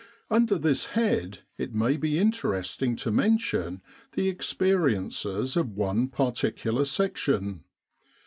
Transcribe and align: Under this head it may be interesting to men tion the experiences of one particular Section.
Under 0.31 0.57
this 0.57 0.87
head 0.97 1.41
it 1.59 1.75
may 1.75 1.95
be 1.95 2.17
interesting 2.17 2.95
to 2.95 3.11
men 3.11 3.37
tion 3.37 3.83
the 4.13 4.29
experiences 4.29 5.55
of 5.55 5.77
one 5.77 6.07
particular 6.07 6.85
Section. 6.85 7.65